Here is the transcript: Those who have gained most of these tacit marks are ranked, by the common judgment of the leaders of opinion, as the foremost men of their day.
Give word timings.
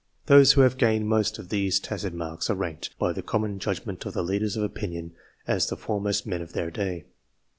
Those 0.25 0.53
who 0.53 0.61
have 0.61 0.79
gained 0.79 1.07
most 1.07 1.37
of 1.37 1.49
these 1.49 1.79
tacit 1.79 2.11
marks 2.15 2.49
are 2.49 2.55
ranked, 2.55 2.97
by 2.97 3.13
the 3.13 3.21
common 3.21 3.59
judgment 3.59 4.03
of 4.03 4.13
the 4.15 4.23
leaders 4.23 4.57
of 4.57 4.63
opinion, 4.63 5.13
as 5.45 5.67
the 5.67 5.77
foremost 5.77 6.25
men 6.25 6.41
of 6.41 6.53
their 6.53 6.71
day. 6.71 7.05